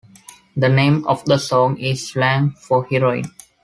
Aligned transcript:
The 0.57 0.67
name 0.67 1.05
of 1.05 1.23
the 1.25 1.37
song 1.37 1.77
is 1.77 2.09
slang 2.09 2.53
for 2.59 2.85
heroin. 2.85 3.25